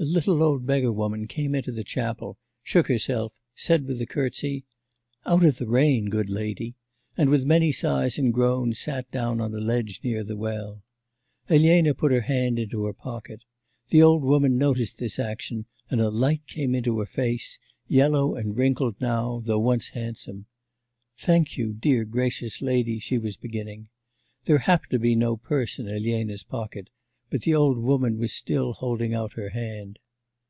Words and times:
A 0.00 0.04
little 0.04 0.44
old 0.44 0.64
beggar 0.64 0.92
woman 0.92 1.26
came 1.26 1.56
into 1.56 1.72
the 1.72 1.82
chapel, 1.82 2.38
shook 2.62 2.86
herself, 2.86 3.32
said 3.56 3.84
with 3.84 4.00
a 4.00 4.06
curtsy: 4.06 4.64
'Out 5.26 5.44
of 5.44 5.56
the 5.58 5.66
rain, 5.66 6.04
good 6.04 6.30
lady,' 6.30 6.76
and 7.16 7.28
with 7.30 7.44
many 7.44 7.72
sighs 7.72 8.16
and 8.16 8.32
groans 8.32 8.78
sat 8.78 9.10
down 9.10 9.40
on 9.40 9.52
a 9.52 9.58
ledge 9.58 9.98
near 10.04 10.22
the 10.22 10.36
well. 10.36 10.84
Elena 11.48 11.94
put 11.94 12.12
her 12.12 12.20
hand 12.20 12.60
into 12.60 12.84
her 12.84 12.92
pocket; 12.92 13.42
the 13.88 14.00
old 14.00 14.22
woman 14.22 14.56
noticed 14.56 14.98
this 15.00 15.18
action 15.18 15.66
and 15.90 16.00
a 16.00 16.10
light 16.10 16.46
came 16.46 16.76
into 16.76 17.00
her 17.00 17.04
face, 17.04 17.58
yellow 17.88 18.36
and 18.36 18.56
wrinkled 18.56 18.94
now, 19.00 19.42
though 19.44 19.58
once 19.58 19.88
handsome. 19.88 20.46
'Thank 21.16 21.56
you, 21.58 21.72
dear 21.72 22.04
gracious 22.04 22.62
lady,' 22.62 23.00
she 23.00 23.18
was 23.18 23.36
beginning. 23.36 23.88
There 24.44 24.58
happened 24.58 24.92
to 24.92 25.00
be 25.00 25.16
no 25.16 25.36
purse 25.36 25.76
in 25.80 25.88
Elena's 25.88 26.44
pocket, 26.44 26.88
but 27.30 27.42
the 27.42 27.54
old 27.54 27.76
woman 27.76 28.16
was 28.16 28.32
still 28.32 28.72
holding 28.72 29.12
out 29.12 29.34
her 29.34 29.50
hand. 29.50 29.98